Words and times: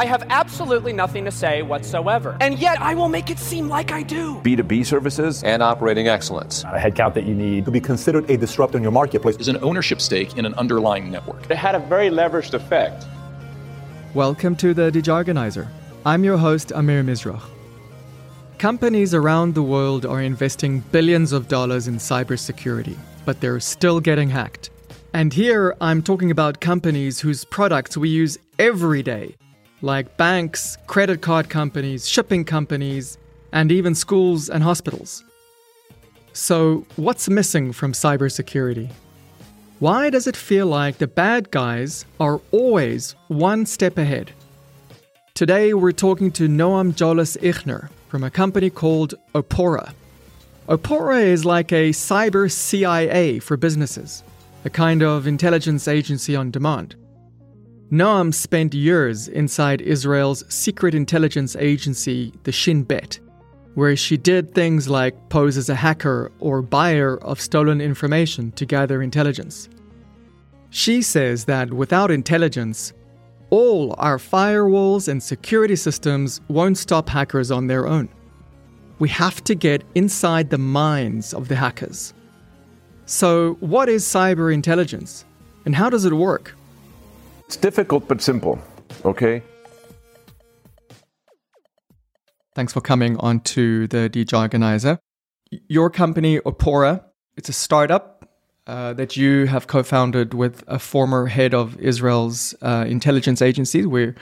I 0.00 0.06
have 0.06 0.24
absolutely 0.30 0.94
nothing 0.94 1.26
to 1.26 1.30
say 1.30 1.60
whatsoever. 1.60 2.34
And 2.40 2.58
yet 2.58 2.80
I 2.80 2.94
will 2.94 3.10
make 3.10 3.28
it 3.28 3.38
seem 3.38 3.68
like 3.68 3.92
I 3.92 4.02
do. 4.02 4.36
B2B 4.36 4.86
services 4.86 5.44
and 5.44 5.62
operating 5.62 6.08
excellence. 6.08 6.64
A 6.64 6.78
headcount 6.78 7.12
that 7.12 7.26
you 7.26 7.34
need 7.34 7.66
to 7.66 7.70
be 7.70 7.82
considered 7.82 8.30
a 8.30 8.38
disruptor 8.38 8.78
in 8.78 8.82
your 8.82 8.92
marketplace 8.92 9.36
is 9.36 9.48
an 9.48 9.58
ownership 9.58 10.00
stake 10.00 10.38
in 10.38 10.46
an 10.46 10.54
underlying 10.54 11.10
network. 11.10 11.50
It 11.50 11.58
had 11.58 11.74
a 11.74 11.80
very 11.80 12.08
leveraged 12.08 12.54
effect. 12.54 13.04
Welcome 14.14 14.56
to 14.56 14.72
the 14.72 14.90
Dejargonizer. 14.90 15.68
I'm 16.06 16.24
your 16.24 16.38
host, 16.38 16.72
Amir 16.72 17.04
Mizroch. 17.04 17.42
Companies 18.56 19.12
around 19.12 19.54
the 19.54 19.62
world 19.62 20.06
are 20.06 20.22
investing 20.22 20.80
billions 20.92 21.32
of 21.32 21.46
dollars 21.46 21.88
in 21.88 21.96
cybersecurity, 21.96 22.96
but 23.26 23.42
they're 23.42 23.60
still 23.60 24.00
getting 24.00 24.30
hacked. 24.30 24.70
And 25.12 25.34
here 25.34 25.76
I'm 25.78 26.02
talking 26.02 26.30
about 26.30 26.62
companies 26.62 27.20
whose 27.20 27.44
products 27.44 27.98
we 27.98 28.08
use 28.08 28.38
every 28.58 29.02
day, 29.02 29.36
like 29.82 30.16
banks, 30.16 30.76
credit 30.86 31.22
card 31.22 31.48
companies, 31.48 32.08
shipping 32.08 32.44
companies, 32.44 33.18
and 33.52 33.72
even 33.72 33.94
schools 33.94 34.48
and 34.48 34.62
hospitals. 34.62 35.24
So, 36.32 36.86
what's 36.96 37.28
missing 37.28 37.72
from 37.72 37.92
cybersecurity? 37.92 38.90
Why 39.80 40.10
does 40.10 40.26
it 40.26 40.36
feel 40.36 40.66
like 40.66 40.98
the 40.98 41.06
bad 41.06 41.50
guys 41.50 42.04
are 42.20 42.40
always 42.52 43.14
one 43.28 43.66
step 43.66 43.98
ahead? 43.98 44.32
Today, 45.34 45.72
we're 45.74 45.92
talking 45.92 46.30
to 46.32 46.48
Noam 46.48 46.94
Jolles 46.94 47.36
Ichner 47.38 47.88
from 48.08 48.22
a 48.22 48.30
company 48.30 48.68
called 48.68 49.14
Opora. 49.34 49.94
Opora 50.68 51.22
is 51.22 51.44
like 51.44 51.72
a 51.72 51.90
cyber 51.90 52.50
CIA 52.52 53.38
for 53.38 53.56
businesses, 53.56 54.22
a 54.64 54.70
kind 54.70 55.02
of 55.02 55.26
intelligence 55.26 55.88
agency 55.88 56.36
on 56.36 56.50
demand. 56.50 56.94
Noam 57.90 58.32
spent 58.32 58.72
years 58.72 59.26
inside 59.26 59.80
Israel's 59.80 60.44
secret 60.48 60.94
intelligence 60.94 61.56
agency, 61.56 62.32
the 62.44 62.52
Shin 62.52 62.84
Bet, 62.84 63.18
where 63.74 63.96
she 63.96 64.16
did 64.16 64.54
things 64.54 64.88
like 64.88 65.28
pose 65.28 65.56
as 65.56 65.68
a 65.68 65.74
hacker 65.74 66.30
or 66.38 66.62
buyer 66.62 67.18
of 67.24 67.40
stolen 67.40 67.80
information 67.80 68.52
to 68.52 68.64
gather 68.64 69.02
intelligence. 69.02 69.68
She 70.70 71.02
says 71.02 71.46
that 71.46 71.72
without 71.72 72.12
intelligence, 72.12 72.92
all 73.50 73.96
our 73.98 74.18
firewalls 74.18 75.08
and 75.08 75.20
security 75.20 75.74
systems 75.74 76.40
won't 76.46 76.78
stop 76.78 77.08
hackers 77.08 77.50
on 77.50 77.66
their 77.66 77.88
own. 77.88 78.08
We 79.00 79.08
have 79.08 79.42
to 79.44 79.56
get 79.56 79.82
inside 79.96 80.50
the 80.50 80.58
minds 80.58 81.34
of 81.34 81.48
the 81.48 81.56
hackers. 81.56 82.14
So, 83.06 83.54
what 83.54 83.88
is 83.88 84.04
cyber 84.04 84.54
intelligence 84.54 85.24
and 85.64 85.74
how 85.74 85.90
does 85.90 86.04
it 86.04 86.12
work? 86.12 86.54
It's 87.50 87.56
difficult 87.56 88.06
but 88.06 88.22
simple, 88.22 88.60
okay? 89.04 89.42
Thanks 92.54 92.72
for 92.72 92.80
coming 92.80 93.16
on 93.16 93.40
to 93.40 93.88
the 93.88 94.08
Dejargonizer. 94.08 94.98
Your 95.66 95.90
company, 95.90 96.38
Opora, 96.38 97.02
it's 97.36 97.48
a 97.48 97.52
startup 97.52 98.30
uh, 98.68 98.92
that 98.92 99.16
you 99.16 99.46
have 99.46 99.66
co-founded 99.66 100.32
with 100.32 100.62
a 100.68 100.78
former 100.78 101.26
head 101.26 101.52
of 101.52 101.76
Israel's 101.80 102.54
uh, 102.62 102.84
intelligence 102.86 103.42
agency, 103.42 103.84
where 103.84 104.14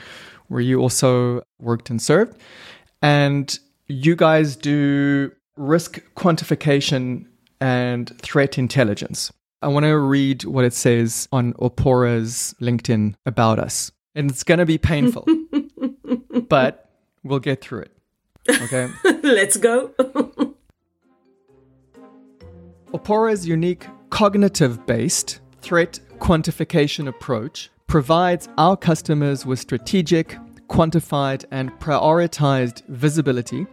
where 0.47 0.61
you 0.61 0.79
also 0.81 1.43
worked 1.59 1.91
and 1.91 2.01
served, 2.01 2.35
and 3.03 3.59
you 3.85 4.15
guys 4.15 4.55
do 4.55 5.31
risk 5.55 6.01
quantification 6.15 7.27
and 7.61 8.09
threat 8.23 8.57
intelligence. 8.57 9.31
I 9.61 9.67
want 9.67 9.85
to 9.85 9.97
read 9.97 10.45
what 10.45 10.63
it 10.63 10.73
says 10.73 11.27
on 11.33 11.53
Opora's 11.59 12.55
LinkedIn 12.61 13.15
about 13.25 13.59
us, 13.59 13.91
and 14.15 14.31
it's 14.31 14.43
going 14.43 14.59
to 14.59 14.65
be 14.65 14.77
painful, 14.77 15.25
but 16.47 16.89
we'll 17.23 17.39
get 17.39 17.59
through 17.59 17.81
it. 17.81 17.91
Okay, 18.49 18.89
let's 19.23 19.57
go. 19.57 19.91
Opora's 22.93 23.45
unique 23.45 23.85
cognitive 24.09 24.85
based 24.85 25.41
threat 25.61 25.99
quantification 26.19 27.09
approach 27.09 27.69
provides 27.87 28.47
our 28.57 28.77
customers 28.77 29.45
with 29.45 29.59
strategic, 29.59 30.37
quantified, 30.69 31.43
and 31.51 31.69
prioritized 31.79 32.85
visibility 32.87 33.67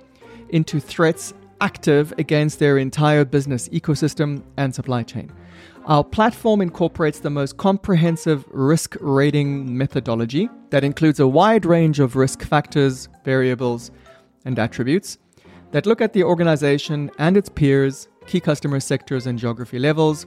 into 0.48 0.80
threats 0.80 1.32
active 1.60 2.12
against 2.18 2.58
their 2.58 2.78
entire 2.78 3.24
business 3.24 3.68
ecosystem 3.70 4.42
and 4.56 4.74
supply 4.74 5.02
chain. 5.02 5.32
Our 5.86 6.02
platform 6.02 6.60
incorporates 6.60 7.20
the 7.20 7.30
most 7.30 7.56
comprehensive 7.56 8.44
risk 8.50 8.96
rating 9.00 9.76
methodology 9.76 10.48
that 10.70 10.84
includes 10.84 11.20
a 11.20 11.28
wide 11.28 11.64
range 11.64 12.00
of 12.00 12.16
risk 12.16 12.42
factors, 12.42 13.08
variables, 13.24 13.90
and 14.44 14.58
attributes 14.58 15.18
that 15.70 15.86
look 15.86 16.00
at 16.00 16.12
the 16.12 16.24
organization 16.24 17.10
and 17.18 17.36
its 17.36 17.48
peers 17.48 18.08
key 18.26 18.40
customer 18.40 18.80
sectors 18.80 19.26
and 19.26 19.38
geography 19.38 19.78
levels. 19.78 20.26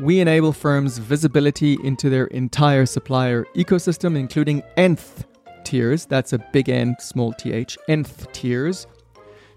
We 0.00 0.20
enable 0.20 0.52
firms 0.52 0.98
visibility 0.98 1.78
into 1.84 2.08
their 2.08 2.26
entire 2.26 2.86
supplier 2.86 3.44
ecosystem, 3.54 4.16
including 4.16 4.62
nth 4.76 5.26
tiers, 5.64 6.06
that's 6.06 6.32
a 6.32 6.38
big 6.52 6.70
N, 6.70 6.96
small 6.98 7.32
th, 7.34 7.76
nth 7.88 8.32
tiers, 8.32 8.86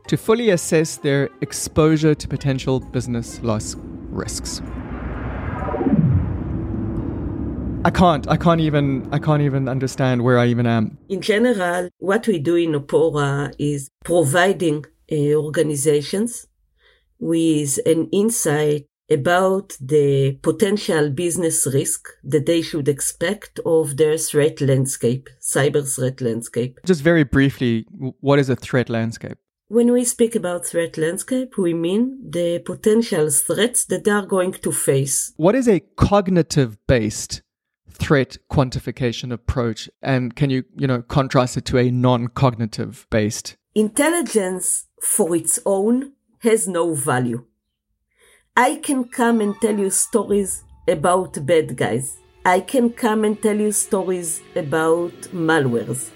to 0.08 0.18
fully 0.18 0.50
assess 0.50 0.98
their 0.98 1.30
exposure 1.42 2.16
to 2.16 2.28
potential 2.28 2.80
business 2.80 3.42
loss 3.42 3.76
risks. 4.10 4.62
I 7.86 7.90
can't. 7.90 8.28
I 8.30 8.38
can't 8.38 8.62
even. 8.62 9.10
I 9.12 9.20
can't 9.20 9.42
even 9.42 9.68
understand 9.68 10.24
where 10.24 10.40
I 10.40 10.48
even 10.48 10.66
am. 10.66 10.98
In 11.10 11.20
general, 11.22 11.90
what 11.98 12.28
we 12.28 12.40
do 12.40 12.56
in 12.56 12.72
Opora 12.74 13.54
is 13.60 13.90
providing 14.06 14.86
uh, 15.12 15.34
organizations 15.36 16.48
with 17.20 17.80
an 17.86 18.08
insight 18.12 18.86
about 19.10 19.76
the 19.82 20.40
potential 20.42 21.10
business 21.10 21.68
risk 21.74 22.08
that 22.24 22.46
they 22.46 22.62
should 22.62 22.88
expect 22.88 23.60
of 23.66 23.98
their 23.98 24.18
threat 24.18 24.62
landscape, 24.62 25.30
cyber 25.42 25.84
threat 25.86 26.22
landscape. 26.22 26.80
Just 26.86 27.02
very 27.02 27.24
briefly, 27.24 27.86
what 28.22 28.40
is 28.40 28.50
a 28.50 28.56
threat 28.56 28.90
landscape? 28.90 29.38
When 29.74 29.92
we 29.92 30.04
speak 30.06 30.36
about 30.36 30.68
threat 30.68 31.00
landscape, 31.00 31.58
we 31.58 31.74
mean 31.74 32.30
the 32.30 32.60
potential 32.60 33.32
threats 33.32 33.86
that 33.86 34.04
they 34.04 34.12
are 34.12 34.24
going 34.24 34.52
to 34.52 34.72
face. 34.72 35.34
What 35.36 35.56
is 35.56 35.68
a 35.68 35.80
cognitive 35.96 36.78
based 36.86 37.42
threat 37.90 38.38
quantification 38.52 39.34
approach 39.34 39.90
and 40.00 40.36
can 40.36 40.52
you, 40.52 40.64
you 40.78 40.86
know, 40.86 41.02
contrast 41.02 41.58
it 41.58 41.66
to 41.66 41.80
a 41.80 41.90
non-cognitive 41.90 43.08
based? 43.10 43.58
Intelligence 43.74 44.86
for 45.02 45.36
its 45.36 45.58
own 45.66 46.12
has 46.42 46.68
no 46.68 46.94
value. 46.94 47.44
I 48.56 48.76
can 48.76 49.06
come 49.06 49.42
and 49.42 49.60
tell 49.60 49.80
you 49.80 49.90
stories 49.90 50.64
about 50.88 51.44
bad 51.48 51.76
guys. 51.78 52.16
I 52.46 52.60
can 52.60 52.92
come 52.92 53.24
and 53.24 53.42
tell 53.42 53.60
you 53.60 53.72
stories 53.72 54.40
about 54.56 55.14
malwares. 55.34 56.12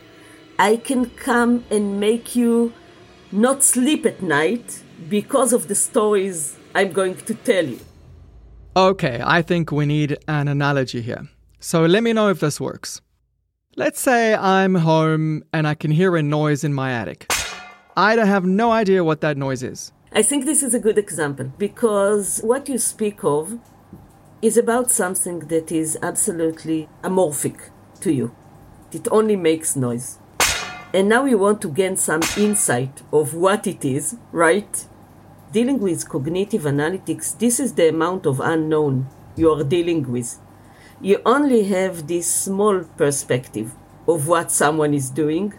I 0.60 0.76
can 0.76 1.10
come 1.10 1.64
and 1.72 2.00
make 2.00 2.36
you 2.36 2.72
not 3.32 3.64
sleep 3.64 4.06
at 4.06 4.22
night 4.22 4.84
because 5.10 5.54
of 5.54 5.68
the 5.68 5.76
stories 5.76 6.56
I'm 6.74 6.92
going 6.92 7.16
to 7.16 7.34
tell 7.34 7.66
you. 7.66 7.80
Okay, 8.76 9.22
I 9.24 9.42
think 9.42 9.72
we 9.72 9.86
need 9.86 10.18
an 10.28 10.48
analogy 10.48 11.02
here. 11.02 11.28
So 11.60 11.86
let 11.86 12.04
me 12.04 12.14
know 12.14 12.30
if 12.30 12.40
this 12.40 12.60
works. 12.60 13.02
Let's 13.76 14.00
say 14.00 14.36
I'm 14.36 14.76
home 14.76 15.44
and 15.52 15.68
I 15.68 15.76
can 15.76 15.92
hear 15.92 16.16
a 16.16 16.24
noise 16.24 16.64
in 16.64 16.74
my 16.74 16.92
attic. 16.92 17.32
I 17.96 18.16
have 18.16 18.46
no 18.46 18.72
idea 18.72 19.04
what 19.04 19.22
that 19.22 19.38
noise 19.38 19.64
is. 19.64 19.92
I 20.14 20.22
think 20.22 20.46
this 20.46 20.64
is 20.64 20.74
a 20.74 20.80
good 20.80 20.98
example 20.98 21.52
because 21.58 22.40
what 22.44 22.70
you 22.70 22.78
speak 22.78 23.24
of 23.24 23.60
is 24.42 24.58
about 24.58 24.92
something 24.92 25.40
that 25.40 25.72
is 25.72 25.98
absolutely 26.02 26.88
amorphic 27.04 27.70
to 28.02 28.14
you. 28.14 28.36
It 28.92 29.08
only 29.12 29.36
makes 29.36 29.76
noise. 29.76 30.20
And 30.94 31.10
now 31.10 31.24
we 31.24 31.36
want 31.36 31.62
to 31.62 31.70
gain 31.70 31.96
some 31.98 32.22
insight 32.38 33.02
of 33.12 33.34
what 33.34 33.68
it 33.68 33.84
is, 33.84 34.18
right? 34.32 34.86
Dealing 35.52 35.80
with 35.80 36.08
cognitive 36.08 36.64
analytics, 36.64 37.38
this 37.38 37.60
is 37.60 37.74
the 37.74 37.90
amount 37.90 38.26
of 38.26 38.40
unknown 38.40 39.08
you 39.36 39.52
are 39.52 39.64
dealing 39.64 40.12
with. 40.12 40.40
You 41.02 41.22
only 41.26 41.66
have 41.66 42.08
this 42.08 42.32
small 42.32 42.84
perspective 42.98 43.74
of 44.08 44.28
what 44.28 44.52
someone 44.52 44.94
is 44.94 45.10
doing, 45.10 45.54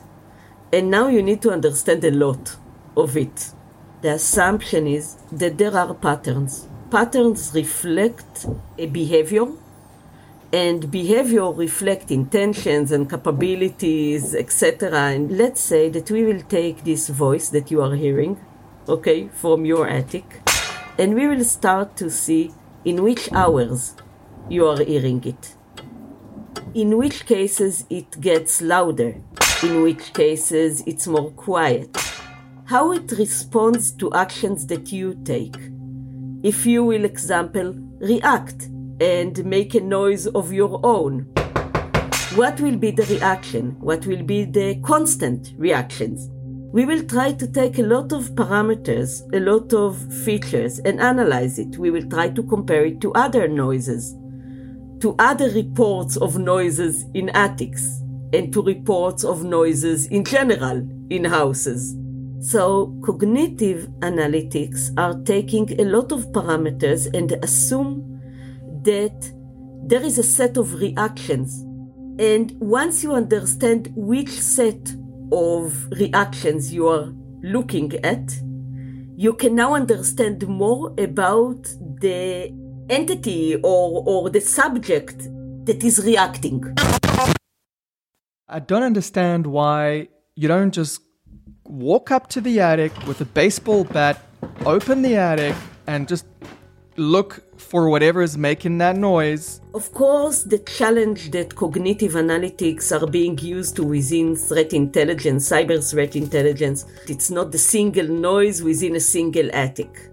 and 0.73 0.91
now 0.91 1.09
you 1.09 1.23
need 1.23 1.43
to 1.43 1.51
understand 1.51 2.05
a 2.05 2.11
lot 2.11 2.57
of 2.97 3.17
it 3.17 3.53
the 4.01 4.13
assumption 4.13 4.87
is 4.87 5.17
that 5.33 5.59
there 5.59 5.77
are 5.77 5.93
patterns. 5.93 6.69
Patterns 6.91 7.51
reflect 7.53 8.47
a 8.79 8.87
behavior, 8.87 9.47
and 10.53 10.91
behavior 10.91 11.51
reflect 11.51 12.11
intentions 12.11 12.91
and 12.91 13.09
capabilities, 13.09 14.35
etc. 14.35 14.91
And 14.91 15.37
let's 15.37 15.61
say 15.61 15.91
that 15.91 16.11
we 16.11 16.25
will 16.25 16.41
take 16.43 16.85
this 16.85 17.09
voice 17.09 17.51
that 17.51 17.71
you 17.71 17.83
are 17.83 17.95
hearing, 17.95 18.39
okay, 18.89 19.29
from 19.29 19.67
your 19.67 19.87
attic, 19.89 20.41
and 20.99 21.15
we 21.15 21.27
will 21.27 21.45
start 21.45 21.97
to 21.97 22.11
see 22.11 22.51
in 22.85 23.03
which 23.03 23.31
hours 23.33 23.95
you 24.49 24.67
are 24.67 24.83
hearing 24.83 25.23
it. 25.25 25.55
In 26.75 26.97
which 26.97 27.27
cases 27.27 27.85
it 27.91 28.19
gets 28.21 28.63
louder, 28.63 29.21
in 29.63 29.83
which 29.83 30.15
cases 30.15 30.83
it's 30.87 31.07
more 31.07 31.31
quiet. 31.33 31.95
How 32.65 32.93
it 32.93 33.13
responds 33.13 33.93
to 33.93 34.13
actions 34.13 34.67
that 34.67 34.93
you 34.93 35.15
take. 35.25 35.57
If 36.43 36.67
you 36.67 36.85
will, 36.85 37.05
example, 37.05 37.75
react 37.99 38.69
and 39.01 39.45
make 39.45 39.75
a 39.75 39.81
noise 39.81 40.27
of 40.27 40.53
your 40.53 40.81
own. 40.83 41.31
What 42.35 42.61
will 42.61 42.77
be 42.77 42.91
the 42.91 43.07
reaction? 43.07 43.77
What 43.81 44.07
will 44.07 44.23
be 44.23 44.45
the 44.45 44.81
constant 44.83 45.55
reactions? 45.57 46.29
We 46.71 46.85
will 46.85 47.03
try 47.05 47.33
to 47.33 47.47
take 47.47 47.79
a 47.79 47.83
lot 47.83 48.13
of 48.13 48.35
parameters, 48.35 49.23
a 49.35 49.41
lot 49.41 49.73
of 49.73 49.97
features, 50.25 50.81
and 50.81 51.01
analyze 51.01 51.59
it. 51.59 51.79
We 51.79 51.91
will 51.91 52.07
try 52.09 52.29
to 52.29 52.43
compare 52.43 52.85
it 52.85 53.01
to 53.01 53.13
other 53.15 53.49
noises, 53.49 54.15
to 55.01 55.15
other 55.19 55.49
reports 55.51 56.19
of 56.19 56.39
noises 56.39 57.07
in 57.15 57.31
attics, 57.31 58.03
and 58.35 58.53
to 58.53 58.63
reports 58.63 59.25
of 59.25 59.45
noises 59.45 60.07
in 60.09 60.25
general 60.25 60.87
in 61.09 61.25
houses. 61.25 61.97
So, 62.41 62.95
cognitive 63.03 63.89
analytics 64.01 64.91
are 64.99 65.19
taking 65.25 65.81
a 65.81 65.85
lot 65.85 66.13
of 66.13 66.27
parameters 66.33 67.13
and 67.15 67.33
assume 67.43 68.18
that 68.89 69.21
there 69.91 70.03
is 70.03 70.17
a 70.19 70.23
set 70.23 70.57
of 70.57 70.67
reactions. 70.81 71.61
And 72.19 72.47
once 72.59 73.05
you 73.05 73.13
understand 73.13 73.93
which 73.95 74.31
set 74.31 74.83
of 75.31 75.87
reactions 76.03 76.73
you 76.73 76.89
are 76.89 77.13
looking 77.43 77.93
at, 78.03 78.27
you 79.15 79.35
can 79.35 79.55
now 79.55 79.75
understand 79.75 80.49
more 80.49 80.95
about 80.99 81.63
the 82.01 82.51
entity 82.89 83.57
or, 83.57 84.03
or 84.07 84.31
the 84.31 84.41
subject 84.41 85.19
that 85.67 85.85
is 85.85 86.03
reacting. 86.05 86.59
I 88.49 88.59
don't 88.61 88.85
understand 88.93 89.47
why 89.47 90.09
you 90.35 90.49
don't 90.49 90.73
just 90.73 91.03
walk 91.67 92.11
up 92.11 92.31
to 92.31 92.41
the 92.41 92.61
attic 92.61 92.93
with 93.07 93.21
a 93.21 93.27
baseball 93.27 93.85
bat, 93.85 94.19
open 94.65 95.03
the 95.03 95.17
attic, 95.17 95.57
and 95.87 96.09
just 96.09 96.25
look 96.97 97.43
for 97.69 97.91
whatever 97.91 98.23
is 98.23 98.39
making 98.39 98.79
that 98.79 98.97
noise. 98.97 99.61
Of 99.75 99.93
course, 99.93 100.43
the 100.43 100.59
challenge 100.61 101.31
that 101.33 101.55
cognitive 101.55 102.13
analytics 102.13 102.91
are 102.91 103.07
being 103.07 103.39
used 103.39 103.77
to 103.77 103.85
within 103.85 104.37
threat 104.37 104.73
intelligence, 104.73 105.51
cyber 105.51 105.79
threat 105.79 106.17
intelligence, 106.17 106.87
it's 107.09 107.31
not 107.31 107.53
the 107.53 107.59
single 107.59 108.09
noise 108.09 108.63
within 108.63 108.97
a 108.97 109.01
single 109.01 109.51
attic. 109.53 110.11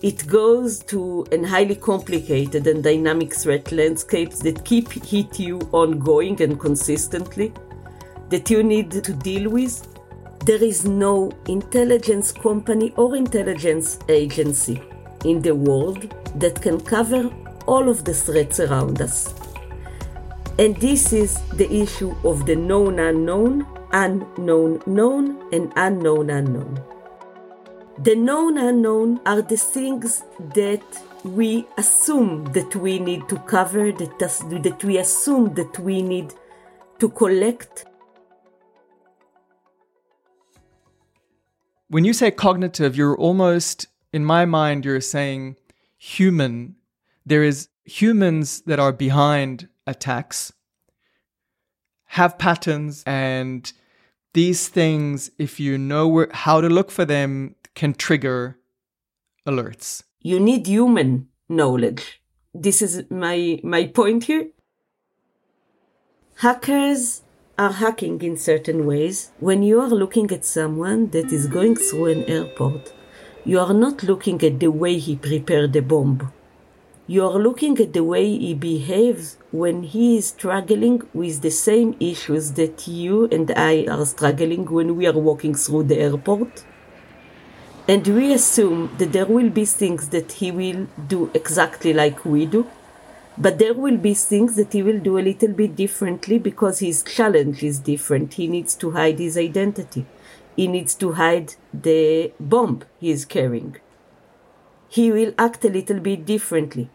It 0.00 0.26
goes 0.26 0.78
to 0.84 1.26
a 1.30 1.46
highly 1.46 1.76
complicated 1.76 2.66
and 2.66 2.82
dynamic 2.82 3.34
threat 3.34 3.70
landscapes 3.70 4.38
that 4.40 4.64
keep 4.64 4.90
hit 4.92 5.38
you 5.38 5.58
ongoing 5.72 6.40
and 6.40 6.58
consistently, 6.58 7.52
that 8.30 8.48
you 8.48 8.62
need 8.62 8.90
to 8.90 9.12
deal 9.12 9.50
with. 9.50 9.86
There 10.46 10.64
is 10.64 10.86
no 10.86 11.30
intelligence 11.46 12.32
company 12.32 12.94
or 12.96 13.14
intelligence 13.14 13.98
agency 14.08 14.82
in 15.24 15.42
the 15.42 15.54
world 15.54 16.14
that 16.40 16.60
can 16.60 16.80
cover 16.80 17.30
all 17.66 17.88
of 17.88 18.04
the 18.04 18.14
threats 18.14 18.60
around 18.60 19.00
us. 19.00 19.34
And 20.58 20.76
this 20.76 21.12
is 21.12 21.40
the 21.52 21.72
issue 21.72 22.14
of 22.24 22.46
the 22.46 22.56
known 22.56 22.98
unknown, 22.98 23.66
unknown 23.92 24.82
known, 24.86 25.52
and 25.52 25.72
unknown 25.76 26.30
unknown. 26.30 26.80
The 27.98 28.16
known 28.16 28.58
unknown 28.58 29.20
are 29.26 29.42
the 29.42 29.56
things 29.56 30.24
that 30.54 30.82
we 31.24 31.66
assume 31.78 32.52
that 32.52 32.74
we 32.74 32.98
need 32.98 33.28
to 33.28 33.36
cover, 33.40 33.92
that, 33.92 34.18
that 34.18 34.84
we 34.84 34.98
assume 34.98 35.54
that 35.54 35.78
we 35.78 36.02
need 36.02 36.34
to 36.98 37.08
collect. 37.08 37.84
When 41.88 42.04
you 42.04 42.12
say 42.12 42.30
cognitive, 42.30 42.96
you're 42.96 43.16
almost, 43.16 43.86
in 44.12 44.24
my 44.24 44.44
mind, 44.44 44.84
you're 44.84 45.00
saying 45.00 45.56
human. 45.96 46.76
There 47.24 47.42
is 47.42 47.68
humans 47.84 48.62
that 48.62 48.78
are 48.78 48.92
behind 48.92 49.68
attacks, 49.86 50.52
have 52.06 52.38
patterns, 52.38 53.02
and 53.06 53.72
these 54.34 54.68
things, 54.68 55.30
if 55.38 55.60
you 55.60 55.78
know 55.78 56.08
where, 56.08 56.28
how 56.32 56.60
to 56.60 56.68
look 56.68 56.90
for 56.90 57.04
them, 57.04 57.54
can 57.74 57.94
trigger 57.94 58.58
alerts. 59.46 60.02
You 60.20 60.38
need 60.40 60.66
human 60.66 61.28
knowledge. 61.48 62.20
This 62.54 62.82
is 62.82 63.04
my, 63.10 63.60
my 63.62 63.86
point 63.86 64.24
here. 64.24 64.48
Hackers 66.36 67.22
are 67.58 67.72
hacking 67.72 68.20
in 68.22 68.36
certain 68.36 68.86
ways. 68.86 69.30
When 69.38 69.62
you 69.62 69.80
are 69.80 69.88
looking 69.88 70.30
at 70.30 70.44
someone 70.44 71.10
that 71.10 71.32
is 71.32 71.46
going 71.46 71.76
through 71.76 72.06
an 72.06 72.24
airport, 72.24 72.92
you 73.44 73.58
are 73.58 73.74
not 73.74 74.04
looking 74.04 74.40
at 74.44 74.60
the 74.60 74.70
way 74.70 74.98
he 74.98 75.16
prepared 75.16 75.72
the 75.72 75.82
bomb. 75.82 76.32
You 77.08 77.26
are 77.26 77.38
looking 77.38 77.76
at 77.80 77.92
the 77.92 78.04
way 78.04 78.38
he 78.38 78.54
behaves 78.54 79.36
when 79.50 79.82
he 79.82 80.18
is 80.18 80.28
struggling 80.28 81.02
with 81.12 81.42
the 81.42 81.50
same 81.50 81.96
issues 81.98 82.52
that 82.52 82.86
you 82.86 83.26
and 83.32 83.50
I 83.50 83.86
are 83.90 84.06
struggling 84.06 84.66
when 84.66 84.96
we 84.96 85.08
are 85.08 85.18
walking 85.18 85.56
through 85.56 85.84
the 85.84 85.98
airport. 85.98 86.64
And 87.88 88.06
we 88.06 88.32
assume 88.32 88.94
that 88.98 89.12
there 89.12 89.26
will 89.26 89.50
be 89.50 89.64
things 89.64 90.10
that 90.10 90.30
he 90.30 90.52
will 90.52 90.86
do 91.08 91.28
exactly 91.34 91.92
like 91.92 92.24
we 92.24 92.46
do, 92.46 92.68
but 93.36 93.58
there 93.58 93.74
will 93.74 93.96
be 93.96 94.14
things 94.14 94.54
that 94.54 94.72
he 94.72 94.84
will 94.84 95.00
do 95.00 95.18
a 95.18 95.26
little 95.30 95.52
bit 95.52 95.74
differently 95.74 96.38
because 96.38 96.78
his 96.78 97.02
challenge 97.02 97.64
is 97.64 97.80
different. 97.80 98.34
He 98.34 98.46
needs 98.46 98.76
to 98.76 98.92
hide 98.92 99.18
his 99.18 99.36
identity. 99.36 100.06
He 100.56 100.66
needs 100.66 100.94
to 100.96 101.12
hide 101.12 101.54
the 101.72 102.32
bomb 102.38 102.82
he 103.00 103.10
is 103.10 103.24
carrying. 103.24 103.76
He 104.88 105.10
will 105.10 105.32
act 105.38 105.64
a 105.64 105.70
little 105.70 106.00
bit 106.00 106.26
differently. 106.26 106.90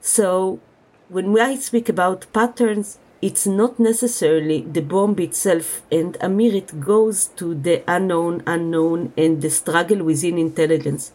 So, 0.00 0.60
when 1.08 1.38
I 1.38 1.56
speak 1.56 1.88
about 1.88 2.32
patterns, 2.32 2.98
it's 3.20 3.46
not 3.46 3.80
necessarily 3.80 4.60
the 4.60 4.82
bomb 4.82 5.18
itself, 5.18 5.82
and 5.90 6.16
Amir, 6.20 6.54
it 6.54 6.78
goes 6.80 7.26
to 7.36 7.54
the 7.54 7.82
unknown, 7.88 8.42
unknown, 8.46 9.12
and 9.16 9.40
the 9.40 9.50
struggle 9.50 10.04
within 10.04 10.38
intelligence. 10.38 11.10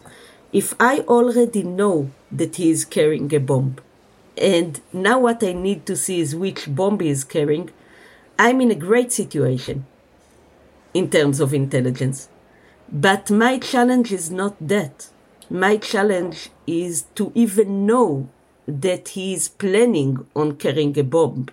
If 0.51 0.73
I 0.79 0.99
already 1.01 1.63
know 1.63 2.09
that 2.31 2.55
he 2.55 2.71
is 2.71 2.83
carrying 2.83 3.33
a 3.33 3.39
bomb, 3.39 3.75
and 4.35 4.81
now 4.91 5.19
what 5.19 5.43
I 5.43 5.53
need 5.53 5.85
to 5.85 5.95
see 5.95 6.19
is 6.19 6.35
which 6.35 6.73
bomb 6.73 6.99
he 6.99 7.09
is 7.09 7.23
carrying, 7.23 7.69
I'm 8.39 8.59
in 8.59 8.71
a 8.71 8.75
great 8.75 9.11
situation 9.11 9.85
in 10.93 11.09
terms 11.09 11.39
of 11.39 11.53
intelligence. 11.53 12.29
But 12.91 13.29
my 13.29 13.59
challenge 13.59 14.11
is 14.11 14.31
not 14.31 14.55
that. 14.67 15.09
My 15.49 15.77
challenge 15.77 16.49
is 16.65 17.03
to 17.15 17.31
even 17.35 17.85
know 17.85 18.29
that 18.67 19.09
he 19.09 19.33
is 19.33 19.49
planning 19.49 20.25
on 20.35 20.57
carrying 20.57 20.97
a 20.97 21.03
bomb. 21.03 21.47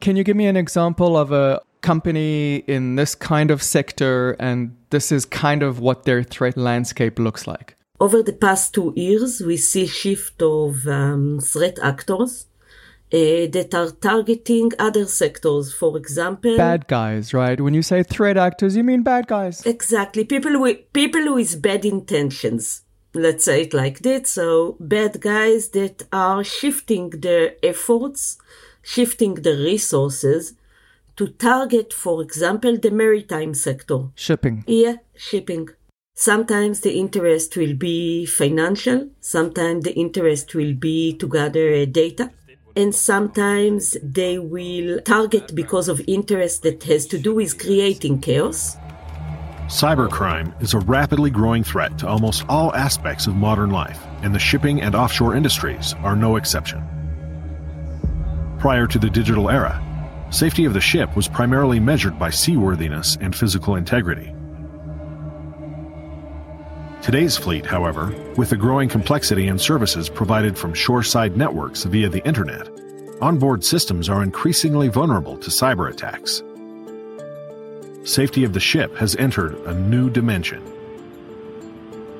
Can 0.00 0.16
you 0.16 0.24
give 0.24 0.36
me 0.36 0.46
an 0.46 0.56
example 0.56 1.16
of 1.16 1.32
a 1.32 1.60
company 1.80 2.56
in 2.66 2.96
this 2.96 3.14
kind 3.14 3.50
of 3.50 3.62
sector 3.62 4.32
and 4.38 4.74
this 4.90 5.12
is 5.12 5.24
kind 5.24 5.62
of 5.62 5.80
what 5.80 6.04
their 6.04 6.22
threat 6.22 6.56
landscape 6.56 7.18
looks 7.18 7.46
like? 7.46 7.76
Over 8.00 8.22
the 8.22 8.32
past 8.32 8.74
two 8.74 8.92
years, 8.96 9.40
we 9.40 9.56
see 9.56 9.86
shift 9.86 10.42
of 10.42 10.86
um, 10.88 11.38
threat 11.40 11.78
actors 11.82 12.46
uh, 13.12 13.46
that 13.52 13.74
are 13.74 13.90
targeting 13.90 14.72
other 14.78 15.06
sectors. 15.06 15.72
For 15.72 15.96
example, 15.96 16.56
bad 16.56 16.86
guys, 16.86 17.34
right? 17.34 17.60
When 17.60 17.74
you 17.74 17.82
say 17.82 18.02
threat 18.02 18.36
actors, 18.36 18.76
you 18.76 18.84
mean 18.84 19.02
bad 19.02 19.26
guys. 19.26 19.64
Exactly, 19.66 20.24
people 20.24 20.60
with 20.60 20.92
people 20.92 21.34
with 21.34 21.60
bad 21.60 21.84
intentions. 21.84 22.82
Let's 23.14 23.44
say 23.44 23.62
it 23.62 23.74
like 23.74 24.00
that. 24.00 24.26
So 24.26 24.76
bad 24.80 25.20
guys 25.20 25.68
that 25.70 26.04
are 26.12 26.42
shifting 26.42 27.10
their 27.10 27.56
efforts, 27.62 28.38
shifting 28.82 29.34
the 29.34 29.56
resources 29.56 30.54
to 31.16 31.28
target, 31.28 31.92
for 31.92 32.22
example, 32.22 32.78
the 32.78 32.90
maritime 32.90 33.52
sector. 33.52 34.08
Shipping. 34.14 34.64
Yeah, 34.66 34.96
shipping. 35.14 35.68
Sometimes 36.14 36.80
the 36.80 36.92
interest 36.98 37.56
will 37.56 37.74
be 37.74 38.26
financial, 38.26 39.08
sometimes 39.20 39.84
the 39.84 39.94
interest 39.94 40.54
will 40.54 40.74
be 40.74 41.16
to 41.16 41.26
gather 41.26 41.86
data, 41.86 42.30
and 42.76 42.94
sometimes 42.94 43.96
they 44.02 44.38
will 44.38 45.00
target 45.00 45.54
because 45.54 45.88
of 45.88 46.00
interest 46.06 46.62
that 46.62 46.82
has 46.84 47.06
to 47.06 47.18
do 47.18 47.34
with 47.34 47.58
creating 47.58 48.20
chaos. 48.20 48.76
Cybercrime 49.66 50.60
is 50.62 50.74
a 50.74 50.80
rapidly 50.80 51.30
growing 51.30 51.64
threat 51.64 51.98
to 51.98 52.08
almost 52.08 52.44
all 52.48 52.74
aspects 52.74 53.26
of 53.26 53.34
modern 53.34 53.70
life, 53.70 54.04
and 54.22 54.34
the 54.34 54.38
shipping 54.38 54.82
and 54.82 54.94
offshore 54.94 55.34
industries 55.34 55.94
are 56.02 56.16
no 56.16 56.36
exception. 56.36 56.82
Prior 58.58 58.86
to 58.86 58.98
the 58.98 59.10
digital 59.10 59.48
era, 59.48 59.80
safety 60.30 60.64
of 60.64 60.74
the 60.74 60.80
ship 60.80 61.16
was 61.16 61.26
primarily 61.26 61.80
measured 61.80 62.18
by 62.18 62.30
seaworthiness 62.30 63.16
and 63.20 63.34
physical 63.34 63.76
integrity. 63.76 64.34
Today's 67.02 67.36
fleet, 67.36 67.66
however, 67.66 68.14
with 68.36 68.50
the 68.50 68.56
growing 68.56 68.88
complexity 68.88 69.48
and 69.48 69.60
services 69.60 70.08
provided 70.08 70.56
from 70.56 70.72
shoreside 70.72 71.36
networks 71.36 71.82
via 71.82 72.08
the 72.08 72.24
internet, 72.24 72.68
onboard 73.20 73.64
systems 73.64 74.08
are 74.08 74.22
increasingly 74.22 74.86
vulnerable 74.86 75.36
to 75.38 75.50
cyber 75.50 75.90
attacks. 75.90 76.44
safety 78.04 78.44
of 78.44 78.52
the 78.52 78.60
ship 78.60 78.96
has 78.96 79.16
entered 79.16 79.54
a 79.66 79.74
new 79.74 80.10
dimension. 80.10 80.62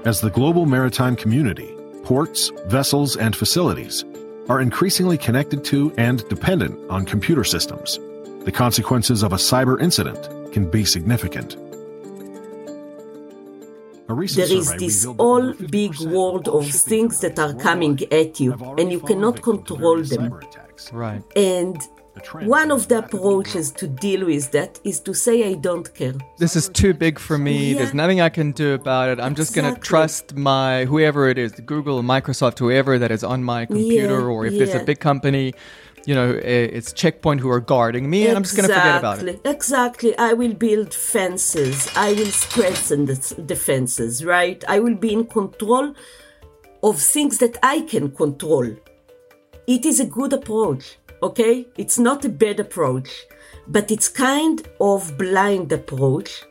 As 0.05 0.21
the 0.21 0.31
global 0.31 0.67
maritime 0.67 1.15
community, 1.15 1.77
ports, 2.03 2.51
vessels, 2.67 3.17
and 3.17 3.37
facilities 3.37 4.05
are 4.49 4.61
increasingly 4.61 5.17
connected 5.17 5.62
to 5.67 5.93
and 5.97 6.29
dependent 6.29 6.91
on 6.91 7.05
computer 7.05 7.45
systems, 7.45 8.01
the 8.45 8.53
consequences 8.53 9.23
of 9.23 9.33
a 9.33 9.37
cyber 9.37 9.81
incident 9.81 10.53
can 10.53 10.69
be 10.69 10.85
significant. 10.85 11.57
There 14.14 14.52
is 14.52 14.75
this 14.75 15.04
whole 15.04 15.52
big 15.71 15.99
world 16.00 16.49
of 16.49 16.69
things 16.71 17.21
that 17.21 17.38
are 17.38 17.54
coming 17.54 17.99
at 18.11 18.40
you, 18.40 18.52
and 18.78 18.90
you 18.92 19.00
cannot 19.00 19.42
control 19.42 20.02
them. 20.02 20.40
Right. 20.92 21.23
And 21.37 21.76
one 22.42 22.71
of 22.71 22.88
the 22.88 22.99
approaches 22.99 23.71
to 23.73 23.87
deal 23.88 24.26
with 24.26 24.50
that 24.50 24.78
is 24.85 25.00
to 25.00 25.14
say, 25.14 25.49
I 25.49 25.54
don't 25.54 25.92
care. 25.95 26.14
This 26.38 26.57
is 26.57 26.69
too 26.69 26.92
big 26.92 27.19
for 27.19 27.38
me. 27.38 27.73
Yeah. 27.73 27.78
There's 27.78 27.95
nothing 27.95 28.21
I 28.21 28.28
can 28.28 28.52
do 28.52 28.75
about 28.75 29.09
it. 29.09 29.19
I'm 29.19 29.35
just 29.35 29.54
going 29.54 29.73
to 29.75 29.81
trust 29.81 30.37
my, 30.37 30.85
whoever 30.85 31.28
it 31.28 31.38
is, 31.38 31.52
Google, 31.52 32.02
Microsoft, 32.02 32.59
whoever 32.59 32.99
that 32.99 33.11
is 33.11 33.25
on 33.25 33.42
my 33.42 33.64
computer, 33.64 34.21
Yeah, 34.21 34.26
or 34.26 34.45
if 34.45 34.59
there's 34.59 34.75
a 34.75 34.85
big 34.85 35.00
company, 35.00 35.54
you 36.06 36.14
know, 36.14 36.32
eh, 36.32 36.68
it's 36.73 36.92
Checkpoint 36.92 37.40
who 37.40 37.50
are 37.50 37.61
guarding 37.61 38.11
me, 38.11 38.26
and 38.26 38.37
I'm 38.37 38.42
just 38.42 38.56
going 38.56 38.68
to 38.68 38.75
forget 38.75 38.99
about 38.99 39.23
it. 39.23 39.40
Exactly. 39.44 40.16
I 40.18 40.32
will 40.32 40.54
build 40.54 40.92
fences. 40.92 41.88
I 41.97 42.12
will 42.12 42.26
strengthen 42.26 43.06
the, 43.06 43.56
fences, 43.56 44.25
right? 44.25 44.62
I 44.68 44.80
will 44.80 44.94
be 44.94 45.12
in 45.12 45.26
control 45.26 45.94
of 46.82 47.00
things 47.00 47.38
that 47.38 47.56
I 47.62 47.82
can 47.82 48.11
control. 48.11 48.66
It 49.66 49.87
is 49.87 50.00
a 50.00 50.04
good 50.04 50.32
approach, 50.32 50.99
okay? 51.23 51.66
It's 51.76 51.99
not 51.99 52.25
a 52.25 52.28
bad 52.28 52.59
approach, 52.59 53.11
but 53.68 53.90
it's 53.90 54.09
kind 54.09 54.66
of 54.80 55.16
blind 55.16 55.71
approach. 55.71 56.42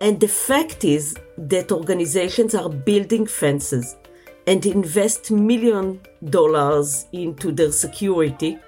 And 0.00 0.18
the 0.20 0.28
fact 0.28 0.84
is 0.84 1.16
that 1.36 1.70
organizations 1.70 2.54
are 2.54 2.68
building 2.68 3.26
fences 3.26 3.96
and 4.46 4.64
invest 4.64 5.30
million 5.30 6.00
dollars 6.30 7.06
into 7.12 7.52
their 7.52 7.70
security 7.70 8.58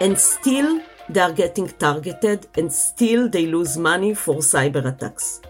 and 0.00 0.18
still 0.18 0.80
they 1.08 1.20
are 1.20 1.32
getting 1.32 1.68
targeted 1.68 2.46
and 2.56 2.72
still 2.72 3.28
they 3.28 3.46
lose 3.46 3.76
money 3.76 4.14
for 4.14 4.36
cyber 4.36 4.86
attacks. 4.86 5.40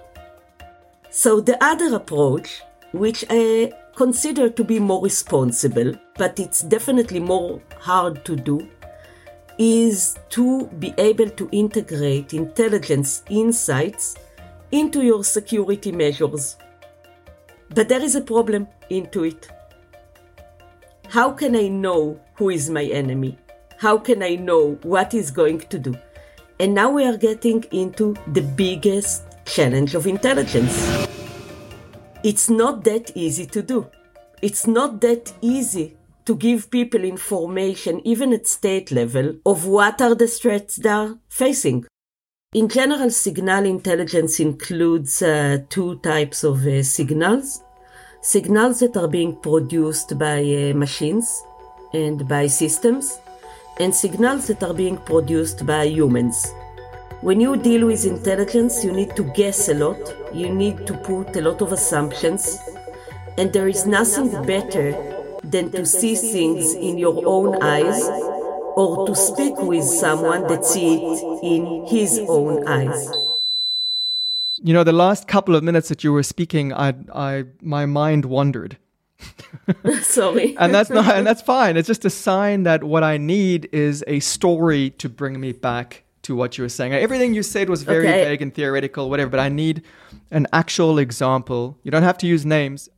So 1.10 1.40
the 1.40 1.62
other 1.62 1.94
approach, 1.94 2.62
which 2.92 3.24
I 3.30 3.72
consider 3.94 4.48
to 4.48 4.64
be 4.64 4.78
more 4.78 5.02
responsible, 5.02 5.94
but 6.16 6.38
it's 6.38 6.62
definitely 6.62 7.20
more 7.20 7.60
hard 7.78 8.24
to 8.24 8.36
do, 8.36 8.68
is 9.58 10.18
to 10.30 10.66
be 10.78 10.94
able 10.96 11.28
to 11.28 11.48
integrate 11.52 12.32
intelligence 12.32 13.22
insights 13.28 14.16
into 14.72 15.02
your 15.02 15.22
security 15.24 15.92
measures. 15.92 16.56
But 17.74 17.88
there 17.88 18.02
is 18.02 18.14
a 18.14 18.20
problem 18.20 18.68
into 18.88 19.24
it. 19.24 19.48
How 21.08 21.32
can 21.32 21.56
I 21.56 21.68
know 21.68 22.20
who 22.34 22.50
is 22.50 22.70
my 22.70 22.84
enemy? 22.84 23.36
How 23.80 23.96
can 23.96 24.22
I 24.22 24.34
know 24.34 24.78
what 24.82 25.12
he's 25.12 25.30
going 25.30 25.60
to 25.60 25.78
do? 25.78 25.96
And 26.58 26.74
now 26.74 26.90
we 26.90 27.02
are 27.06 27.16
getting 27.16 27.64
into 27.72 28.14
the 28.26 28.42
biggest 28.42 29.22
challenge 29.46 29.94
of 29.94 30.06
intelligence. 30.06 31.08
It's 32.22 32.50
not 32.50 32.84
that 32.84 33.10
easy 33.14 33.46
to 33.46 33.62
do. 33.62 33.86
It's 34.42 34.66
not 34.66 35.00
that 35.00 35.32
easy 35.40 35.96
to 36.26 36.36
give 36.36 36.70
people 36.70 37.02
information, 37.02 38.06
even 38.06 38.34
at 38.34 38.46
state 38.46 38.92
level, 38.92 39.36
of 39.46 39.64
what 39.64 40.02
are 40.02 40.14
the 40.14 40.26
threats 40.26 40.76
they 40.76 40.90
are 40.90 41.16
facing. 41.30 41.86
In 42.52 42.68
general, 42.68 43.08
signal 43.08 43.64
intelligence 43.64 44.40
includes 44.40 45.22
uh, 45.22 45.56
two 45.70 46.00
types 46.00 46.44
of 46.44 46.66
uh, 46.66 46.82
signals 46.82 47.62
signals 48.20 48.80
that 48.80 48.98
are 48.98 49.08
being 49.08 49.34
produced 49.36 50.18
by 50.18 50.40
uh, 50.40 50.74
machines 50.74 51.42
and 51.94 52.28
by 52.28 52.46
systems, 52.46 53.18
and 53.80 53.94
signals 53.94 54.46
that 54.48 54.62
are 54.62 54.74
being 54.74 54.98
produced 54.98 55.64
by 55.66 55.84
humans. 55.84 56.52
When 57.22 57.40
you 57.40 57.56
deal 57.56 57.86
with 57.86 58.04
intelligence, 58.04 58.84
you 58.84 58.92
need 58.92 59.16
to 59.16 59.24
guess 59.34 59.68
a 59.68 59.74
lot, 59.74 60.14
you 60.34 60.54
need 60.54 60.86
to 60.86 60.94
put 60.94 61.34
a 61.36 61.40
lot 61.40 61.62
of 61.62 61.72
assumptions, 61.72 62.58
and 63.38 63.52
there 63.52 63.68
is 63.68 63.86
nothing 63.86 64.30
better 64.44 64.92
than 65.42 65.70
to 65.72 65.86
see 65.86 66.14
things 66.14 66.74
in 66.74 66.98
your 66.98 67.22
own 67.26 67.62
eyes 67.62 68.02
or 68.76 69.06
to 69.06 69.14
speak 69.14 69.56
with 69.56 69.84
someone 69.84 70.46
that 70.48 70.64
sees 70.64 71.00
it 71.00 71.24
in 71.42 71.86
his 71.86 72.20
own 72.28 72.66
eyes. 72.68 73.10
You 74.62 74.74
know, 74.74 74.84
the 74.84 74.92
last 74.92 75.26
couple 75.26 75.56
of 75.56 75.64
minutes 75.64 75.88
that 75.88 76.04
you 76.04 76.12
were 76.12 76.22
speaking, 76.22 76.72
I, 76.74 76.94
I, 77.14 77.44
my 77.62 77.86
mind 77.86 78.26
wandered. 78.26 78.76
Sorry. 80.02 80.56
and 80.58 80.74
that's 80.74 80.90
not 80.90 81.14
and 81.14 81.26
that's 81.26 81.42
fine 81.42 81.76
it's 81.76 81.86
just 81.86 82.04
a 82.04 82.10
sign 82.10 82.62
that 82.64 82.84
what 82.84 83.02
i 83.02 83.16
need 83.16 83.68
is 83.72 84.04
a 84.06 84.20
story 84.20 84.90
to 84.90 85.08
bring 85.08 85.40
me 85.40 85.52
back 85.52 86.04
to 86.22 86.34
what 86.36 86.56
you 86.58 86.62
were 86.64 86.68
saying 86.68 86.92
everything 86.92 87.34
you 87.34 87.42
said 87.42 87.68
was 87.68 87.82
very 87.82 88.08
Okay. 88.08 88.24
vague 88.24 88.42
and 88.42 88.54
theoretical 88.54 89.08
whatever 89.10 89.30
but 89.30 89.40
i 89.40 89.48
need 89.48 89.82
an 90.30 90.46
actual 90.52 90.98
example 90.98 91.78
you 91.82 91.90
don't 91.90 92.02
have 92.02 92.18
to 92.18 92.26
use 92.26 92.44
names 92.44 92.88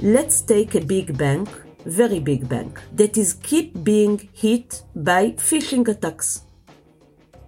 Let's 0.00 0.40
take 0.40 0.74
a 0.74 0.80
big 0.80 1.16
bank, 1.16 1.48
very 1.86 2.18
big 2.18 2.48
bank, 2.48 2.80
that 2.92 3.16
is 3.16 3.34
keep 3.34 3.84
being 3.84 4.28
hit 4.32 4.82
by 4.96 5.30
phishing 5.32 5.86
attacks. 5.86 6.42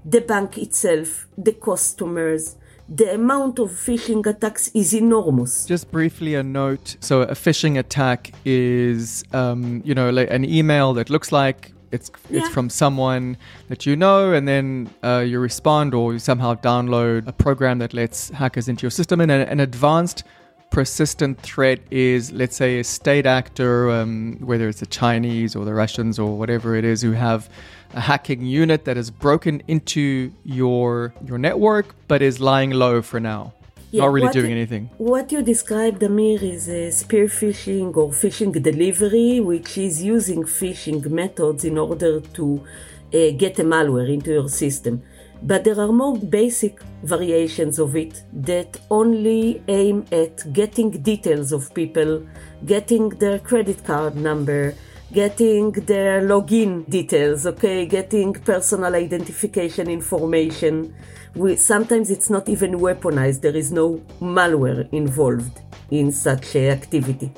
The 0.04 0.21
bank 0.21 0.59
itself, 0.59 1.26
the 1.37 1.52
customers, 1.52 2.54
the 2.88 3.14
amount 3.14 3.59
of 3.59 3.71
phishing 3.71 4.26
attacks 4.26 4.71
is 4.75 4.93
enormous. 4.93 5.64
just 5.64 5.91
briefly 5.91 6.35
a 6.35 6.43
note 6.43 6.97
so 7.00 7.23
a 7.23 7.35
phishing 7.35 7.79
attack 7.79 8.33
is 8.45 9.25
um, 9.33 9.81
you 9.85 9.95
know 9.95 10.11
like 10.11 10.31
an 10.31 10.45
email 10.45 10.93
that 10.93 11.09
looks 11.09 11.33
like 11.33 11.73
it's 11.93 12.11
it's 12.29 12.49
from 12.49 12.69
someone 12.69 13.37
that 13.69 13.87
you 13.87 13.95
know 13.95 14.33
and 14.33 14.49
then 14.49 14.91
uh, 15.03 15.25
you 15.26 15.38
respond 15.38 15.95
or 15.95 16.12
you 16.12 16.19
somehow 16.19 16.55
download 16.57 17.26
a 17.29 17.33
program 17.33 17.79
that 17.79 17.95
lets 17.95 18.31
hackers 18.31 18.69
into 18.69 18.83
your 18.83 18.91
system 18.91 19.21
and 19.21 19.31
an, 19.31 19.43
an 19.43 19.61
advanced 19.61 20.25
persistent 20.71 21.40
threat 21.40 21.78
is 21.90 22.33
let's 22.33 22.56
say 22.56 22.80
a 22.80 22.85
state 22.85 23.26
actor 23.26 23.90
um, 23.90 24.37
whether 24.40 24.68
it's 24.68 24.80
the 24.80 24.87
chinese 24.87 25.54
or 25.54 25.64
the 25.64 25.73
russians 25.73 26.18
or 26.18 26.37
whatever 26.37 26.75
it 26.75 26.85
is 26.85 27.00
who 27.00 27.12
have 27.12 27.49
a 27.94 28.00
hacking 28.00 28.44
unit 28.44 28.85
that 28.85 28.97
has 28.97 29.09
broken 29.11 29.62
into 29.68 30.33
your 30.44 31.14
your 31.25 31.38
network 31.38 31.94
but 32.09 32.21
is 32.23 32.40
lying 32.40 32.71
low 32.71 33.00
for 33.02 33.21
now 33.21 33.52
Yeah, 33.92 34.02
not 34.02 34.12
really 34.16 34.33
doing 34.33 34.50
you- 34.50 34.56
anything 34.61 34.85
What 34.99 35.26
you 35.35 35.40
described, 35.54 36.00
Amir, 36.02 36.40
is 36.42 36.64
a 36.68 36.90
spear 36.90 37.26
phishing 37.40 37.88
or 38.00 38.09
phishing 38.23 38.50
delivery, 38.71 39.30
which 39.50 39.71
is 39.87 39.94
using 40.14 40.42
phishing 40.61 41.00
methods 41.21 41.62
in 41.71 41.76
order 41.78 42.12
to 42.38 42.47
uh, 42.61 43.30
get 43.42 43.52
a 43.64 43.66
malware 43.73 44.11
into 44.16 44.30
your 44.38 44.49
system. 44.64 44.94
But 45.43 45.64
there 45.64 45.79
are 45.79 45.93
more 45.93 46.17
basic 46.17 46.81
variations 47.03 47.79
of 47.79 47.97
it 47.97 48.23
that 48.33 48.81
only 48.91 49.62
aim 49.69 50.07
at 50.11 50.53
getting 50.53 50.91
details 50.91 51.53
of 51.53 51.75
people, 51.75 52.26
getting 52.64 53.11
their 53.11 53.38
credit 53.38 53.85
card 53.85 54.17
number, 54.17 54.75
getting 55.12 55.71
their 55.73 56.23
login 56.23 56.88
details, 56.88 57.47
okay, 57.47 57.87
getting 57.87 58.33
personal 58.33 58.95
identification 58.95 59.88
information. 59.88 60.95
We, 61.35 61.57
sometimes 61.57 62.11
it's 62.11 62.31
not 62.31 62.49
even 62.49 62.81
weaponized, 62.81 63.43
there 63.43 63.57
is 63.57 63.71
no 63.71 64.03
malware 64.21 64.91
involved 64.93 65.61
in 65.91 66.11
such 66.11 66.57
activity. 66.57 67.33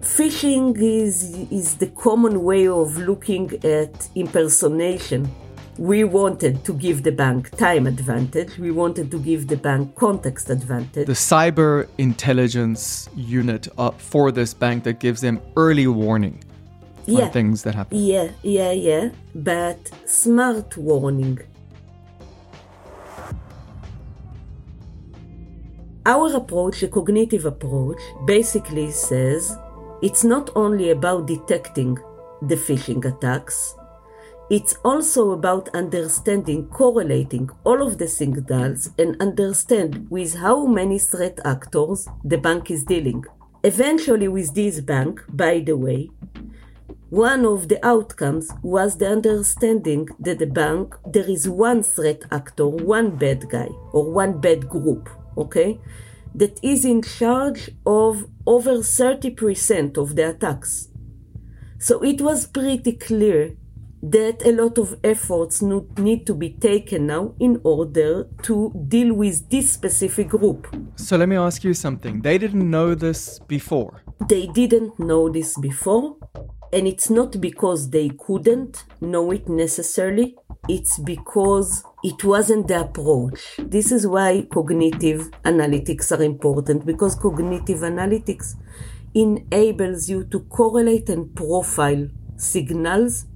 Phishing 0.00 0.76
is, 0.78 1.34
is 1.50 1.76
the 1.76 1.88
common 1.88 2.42
way 2.44 2.68
of 2.68 2.96
looking 2.96 3.52
at 3.64 4.08
impersonation. 4.14 5.30
We 5.78 6.04
wanted 6.04 6.64
to 6.64 6.72
give 6.72 7.02
the 7.02 7.12
bank 7.12 7.50
time 7.58 7.86
advantage, 7.86 8.56
we 8.58 8.70
wanted 8.70 9.10
to 9.10 9.18
give 9.18 9.46
the 9.46 9.58
bank 9.58 9.94
context 9.94 10.48
advantage. 10.48 11.06
the 11.06 11.12
cyber 11.12 11.86
intelligence 11.98 13.10
unit 13.14 13.68
uh, 13.76 13.90
for 13.90 14.32
this 14.32 14.54
bank 14.54 14.84
that 14.84 15.00
gives 15.00 15.20
them 15.20 15.38
early 15.56 15.86
warning 15.86 16.42
yeah. 17.04 17.24
on 17.24 17.30
things 17.30 17.62
that 17.64 17.74
happen. 17.74 17.98
Yeah, 17.98 18.30
yeah, 18.42 18.72
yeah, 18.72 19.10
but 19.34 19.90
smart 20.06 20.78
warning. 20.78 21.40
Our 26.06 26.36
approach, 26.36 26.80
the 26.80 26.88
cognitive 26.88 27.44
approach, 27.44 28.00
basically 28.26 28.92
says 28.92 29.58
it's 30.00 30.24
not 30.24 30.50
only 30.56 30.90
about 30.90 31.26
detecting 31.26 31.98
the 32.40 32.54
phishing 32.54 33.04
attacks, 33.04 33.74
it's 34.48 34.76
also 34.84 35.32
about 35.32 35.68
understanding, 35.74 36.68
correlating 36.68 37.50
all 37.64 37.82
of 37.82 37.98
the 37.98 38.08
signals 38.08 38.90
and 38.98 39.20
understand 39.20 40.06
with 40.10 40.34
how 40.34 40.66
many 40.66 40.98
threat 40.98 41.38
actors 41.44 42.08
the 42.24 42.38
bank 42.38 42.70
is 42.70 42.84
dealing. 42.84 43.24
Eventually, 43.64 44.28
with 44.28 44.54
this 44.54 44.80
bank, 44.80 45.24
by 45.28 45.58
the 45.58 45.76
way, 45.76 46.10
One 47.10 47.46
of 47.46 47.68
the 47.68 47.78
outcomes 47.86 48.50
was 48.62 48.96
the 48.96 49.08
understanding 49.08 50.08
that 50.18 50.40
the 50.40 50.46
bank, 50.46 50.96
there 51.06 51.30
is 51.30 51.48
one 51.48 51.84
threat 51.84 52.22
actor, 52.32 52.66
one 52.66 53.10
bad 53.14 53.48
guy, 53.48 53.68
or 53.92 54.10
one 54.10 54.40
bad 54.40 54.68
group, 54.68 55.08
okay, 55.38 55.78
that 56.34 56.58
is 56.64 56.84
in 56.84 57.02
charge 57.02 57.70
of 57.86 58.26
over 58.44 58.78
30% 58.78 59.96
of 59.96 60.16
the 60.16 60.30
attacks. 60.30 60.88
So 61.78 62.02
it 62.02 62.20
was 62.20 62.48
pretty 62.48 62.92
clear 62.92 63.56
that 64.10 64.46
a 64.46 64.52
lot 64.52 64.78
of 64.78 64.96
efforts 65.02 65.62
need 65.62 66.26
to 66.26 66.34
be 66.34 66.50
taken 66.50 67.06
now 67.06 67.34
in 67.40 67.60
order 67.64 68.28
to 68.42 68.72
deal 68.86 69.12
with 69.12 69.50
this 69.50 69.72
specific 69.72 70.28
group. 70.28 70.68
So 70.94 71.16
let 71.16 71.28
me 71.28 71.36
ask 71.36 71.64
you 71.64 71.74
something. 71.74 72.22
They 72.22 72.38
didn't 72.38 72.70
know 72.70 72.94
this 72.94 73.40
before. 73.40 74.02
They 74.28 74.46
didn't 74.46 75.00
know 75.00 75.28
this 75.28 75.58
before, 75.58 76.16
and 76.72 76.86
it's 76.86 77.10
not 77.10 77.40
because 77.40 77.90
they 77.90 78.10
couldn't 78.10 78.84
know 79.00 79.32
it 79.32 79.48
necessarily, 79.48 80.36
it's 80.68 80.98
because 80.98 81.84
it 82.04 82.22
wasn't 82.22 82.68
the 82.68 82.82
approach. 82.82 83.56
This 83.58 83.90
is 83.90 84.06
why 84.06 84.46
cognitive 84.52 85.30
analytics 85.44 86.16
are 86.16 86.22
important 86.22 86.86
because 86.86 87.16
cognitive 87.16 87.80
analytics 87.80 88.54
enables 89.14 90.08
you 90.08 90.24
to 90.24 90.40
correlate 90.40 91.08
and 91.08 91.34
profile 91.34 92.06
signals 92.36 93.26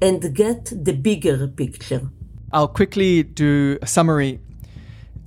and 0.00 0.34
get 0.34 0.72
the 0.84 0.92
bigger 0.92 1.48
picture. 1.48 2.10
I'll 2.52 2.68
quickly 2.68 3.22
do 3.22 3.78
a 3.80 3.86
summary. 3.86 4.40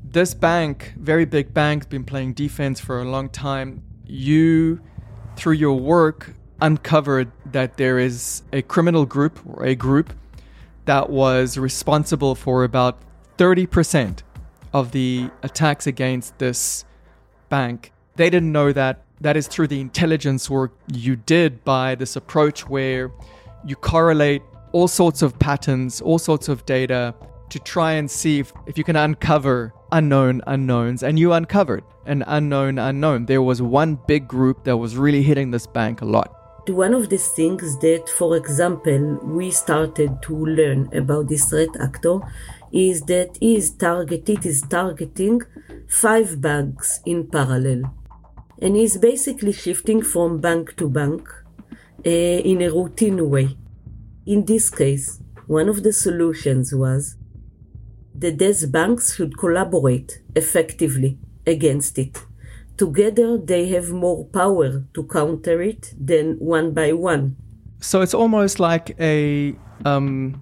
This 0.04 0.34
bank, 0.34 0.94
very 0.98 1.26
big 1.26 1.54
bank, 1.54 1.90
been 1.90 2.04
playing 2.04 2.34
defense 2.34 2.80
for 2.80 3.02
a 3.02 3.06
long 3.06 3.30
time. 3.30 3.84
You, 4.06 4.82
through 5.36 5.54
your 5.54 5.80
work, 5.80 6.34
uncovered 6.62 7.32
that 7.52 7.78
there 7.78 7.98
is 7.98 8.44
a 8.52 8.62
criminal 8.62 9.06
group 9.06 9.40
or 9.46 9.66
a 9.66 9.76
group 9.76 10.14
that 10.86 11.10
was 11.10 11.58
responsible 11.58 12.36
for 12.36 12.64
about 12.64 13.02
30% 13.38 14.20
of 14.74 14.92
the 14.92 15.30
attacks 15.44 15.88
against 15.88 16.38
this 16.40 16.86
bank. 17.50 17.92
They 18.16 18.30
didn't 18.30 18.52
know 18.52 18.72
that. 18.74 19.04
That 19.22 19.38
is 19.38 19.48
through 19.48 19.68
the 19.68 19.80
intelligence 19.80 20.50
work 20.50 20.74
you 20.92 21.16
did 21.16 21.64
by 21.64 21.96
this 21.96 22.16
approach 22.16 22.68
where 22.68 23.12
you 23.66 23.76
correlate 23.78 24.42
all 24.74 24.88
sorts 24.88 25.22
of 25.22 25.38
patterns, 25.40 26.02
all 26.02 26.20
sorts 26.20 26.50
of 26.50 26.66
data 26.66 27.16
to 27.50 27.60
try 27.60 27.94
and 27.94 28.10
see 28.10 28.40
if, 28.40 28.52
if 28.66 28.78
you 28.78 28.84
can 28.84 28.96
uncover 28.96 29.72
unknown 29.92 30.42
unknowns. 30.48 31.04
And 31.04 31.18
you 31.20 31.32
uncovered 31.34 31.84
an 32.06 32.24
unknown 32.28 32.80
unknown. 32.80 33.28
There 33.28 33.44
was 33.44 33.62
one 33.62 34.00
big 34.08 34.28
group 34.28 34.64
that 34.66 34.76
was 34.76 34.98
really 34.98 35.22
hitting 35.22 35.52
this 35.52 35.68
bank 35.68 36.02
a 36.02 36.06
lot. 36.06 36.30
One 36.68 36.94
of 36.94 37.10
the 37.10 37.18
things 37.18 37.78
that, 37.80 38.10
for 38.10 38.36
example, 38.38 39.20
we 39.22 39.52
started 39.52 40.22
to 40.24 40.46
learn 40.46 40.90
about 40.94 41.28
this 41.28 41.50
threat 41.50 41.70
actor 41.80 42.20
is 42.72 43.02
that 43.04 43.38
is 43.42 43.72
targeted 43.72 44.46
is 44.46 44.62
targeting 44.62 45.42
five 45.88 46.42
banks 46.42 47.02
in 47.06 47.28
parallel 47.28 47.94
and 48.60 48.76
is 48.78 48.98
basically 48.98 49.52
shifting 49.52 50.02
from 50.02 50.40
bank 50.40 50.76
to 50.78 50.90
bank 50.90 51.28
uh, 52.06 52.10
in 52.10 52.62
a 52.62 52.70
routine 52.70 53.30
way 53.30 53.58
in 54.26 54.46
this 54.46 54.70
case, 54.70 55.20
one 55.48 55.70
of 55.70 55.84
the 55.84 55.94
solutions 55.94 56.74
was 56.74 57.18
that 58.16 58.40
these 58.40 58.66
banks 58.66 59.16
should 59.16 59.38
collaborate 59.38 60.22
effectively 60.36 61.18
against 61.46 61.98
it. 61.98 62.24
Together, 62.78 63.38
they 63.38 63.68
have 63.70 63.90
more 63.92 64.26
power 64.26 64.86
to 64.94 65.04
counter 65.04 65.62
it 65.62 65.94
than 66.00 66.36
one 66.40 66.74
by 66.74 66.94
one. 66.94 67.36
So 67.80 68.02
it's 68.02 68.14
almost 68.14 68.60
like 68.60 68.96
a 69.00 69.56
um, 69.86 70.42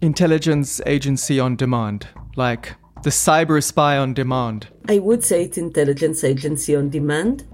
intelligence 0.00 0.80
agency 0.86 1.40
on 1.40 1.56
demand, 1.56 2.06
like 2.36 2.74
the 3.02 3.10
cyber 3.10 3.62
spy 3.62 3.96
on 3.96 4.14
demand. 4.14 4.68
I 4.88 4.98
would 4.98 5.24
say 5.24 5.44
it's 5.44 5.58
intelligence 5.58 6.22
agency 6.22 6.76
on 6.76 6.90
demand, 6.90 7.44